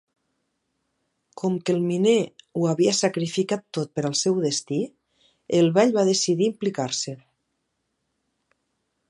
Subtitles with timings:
[1.41, 2.15] Com que el miner
[2.61, 4.81] ho havia sacrificat tot per al seu destí,
[5.61, 7.17] el vell va decidir implicar-s'hi.